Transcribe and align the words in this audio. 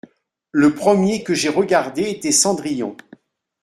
Le 0.51 0.73
premier 0.73 1.23
que 1.23 1.35
j’ai 1.35 1.49
regardé 1.49 2.09
était 2.09 2.31
Cendrillon. 2.31 2.97